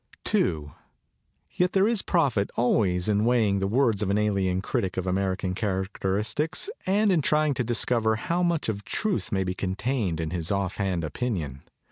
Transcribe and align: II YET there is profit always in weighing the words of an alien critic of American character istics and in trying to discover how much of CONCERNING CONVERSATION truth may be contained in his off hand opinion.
II 0.33 0.71
YET 1.51 1.73
there 1.73 1.87
is 1.87 2.01
profit 2.01 2.49
always 2.55 3.07
in 3.07 3.23
weighing 3.23 3.59
the 3.59 3.67
words 3.67 4.01
of 4.01 4.09
an 4.09 4.17
alien 4.17 4.59
critic 4.59 4.97
of 4.97 5.05
American 5.05 5.53
character 5.53 6.17
istics 6.19 6.69
and 6.87 7.11
in 7.11 7.21
trying 7.21 7.53
to 7.53 7.63
discover 7.63 8.15
how 8.15 8.41
much 8.41 8.67
of 8.67 8.83
CONCERNING 8.83 8.85
CONVERSATION 8.85 9.13
truth 9.13 9.31
may 9.31 9.43
be 9.43 9.53
contained 9.53 10.19
in 10.19 10.31
his 10.31 10.49
off 10.49 10.77
hand 10.77 11.03
opinion. 11.03 11.61